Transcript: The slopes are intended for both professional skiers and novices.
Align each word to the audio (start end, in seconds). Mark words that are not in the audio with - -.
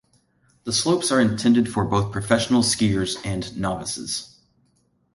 The 0.63 0.73
slopes 0.73 1.11
are 1.11 1.21
intended 1.21 1.71
for 1.71 1.85
both 1.85 2.11
professional 2.11 2.63
skiers 2.63 3.23
and 3.23 3.55
novices. 3.55 4.35